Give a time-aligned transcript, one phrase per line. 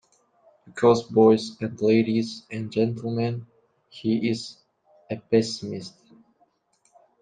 [0.65, 3.45] Because, boys and ladies and gentlemen,
[3.89, 4.57] he is
[5.11, 5.93] a pessimist.